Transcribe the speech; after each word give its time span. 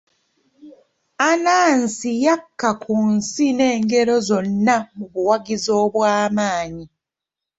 Anansi 1.29 2.09
yakka 2.25 2.69
ku 2.83 2.95
nsi 3.13 3.45
n'engero 3.57 4.15
zonna 4.27 4.75
mu 4.97 5.05
buwanguzi 5.13 5.69
obw'amaanyi. 5.83 6.85